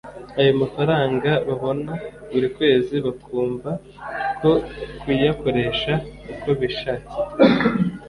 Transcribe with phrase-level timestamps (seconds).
[0.39, 1.93] ayo mafaranga babona
[2.31, 3.69] buri kwezi bakumva
[4.41, 4.51] ko
[5.01, 5.93] kuyakoresha
[6.33, 7.25] uko bishakiye